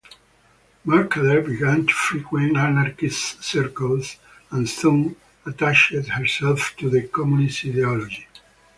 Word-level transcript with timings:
Mercader 0.87 1.45
began 1.45 1.85
to 1.85 1.93
frequent 1.93 2.57
anarchist 2.57 3.43
circles 3.43 4.17
and 4.49 4.67
soon 4.67 5.15
attached 5.45 5.93
herself 5.93 6.73
to 6.79 6.89
the 6.89 7.03
communist 7.07 7.63
ideology. 7.65 8.27